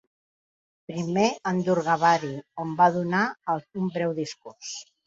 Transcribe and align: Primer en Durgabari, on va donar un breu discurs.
Primer 0.91 1.25
en 1.53 1.61
Durgabari, 1.69 2.33
on 2.65 2.75
va 2.83 2.91
donar 2.99 3.25
un 3.61 3.97
breu 3.99 4.21
discurs. 4.25 4.79